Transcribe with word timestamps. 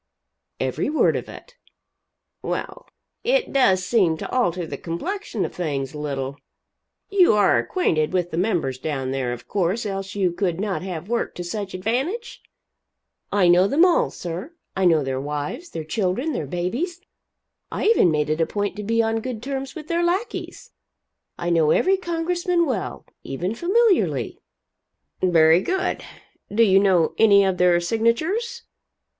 "Every 0.59 0.89
word 0.89 1.15
of 1.15 1.29
it." 1.29 1.57
"Well 2.41 2.87
it 3.23 3.53
does 3.53 3.85
seem 3.85 4.17
to 4.17 4.31
alter 4.31 4.65
the 4.65 4.75
complexion 4.75 5.45
of 5.45 5.53
things 5.53 5.93
a 5.93 5.99
little. 5.99 6.37
You 7.11 7.33
are 7.35 7.59
acquainted 7.59 8.11
with 8.11 8.31
the 8.31 8.37
members 8.37 8.79
down 8.79 9.11
there, 9.11 9.31
of 9.31 9.47
course, 9.47 9.85
else 9.85 10.15
you 10.15 10.31
could 10.31 10.59
not 10.59 10.81
have 10.81 11.07
worked 11.07 11.37
to 11.37 11.43
such 11.43 11.75
advantage?" 11.75 12.41
"I 13.31 13.47
know 13.47 13.67
them 13.67 13.85
all, 13.85 14.09
sir. 14.09 14.55
I 14.75 14.85
know 14.85 15.03
their 15.03 15.21
wives, 15.21 15.69
their 15.69 15.83
children, 15.83 16.33
their 16.33 16.47
babies 16.47 16.99
I 17.71 17.85
even 17.85 18.09
made 18.09 18.31
it 18.31 18.41
a 18.41 18.47
point 18.47 18.75
to 18.77 18.83
be 18.83 19.03
on 19.03 19.21
good 19.21 19.43
terms 19.43 19.75
with 19.75 19.87
their 19.87 20.01
lackeys. 20.03 20.71
I 21.37 21.51
know 21.51 21.69
every 21.69 21.97
Congressman 21.97 22.65
well 22.65 23.05
even 23.23 23.53
familiarly." 23.53 24.39
"Very 25.21 25.61
good. 25.61 26.03
Do 26.51 26.63
you 26.63 26.79
know 26.79 27.13
any 27.19 27.45
of 27.45 27.57
their 27.57 27.79
signatures? 27.79 28.63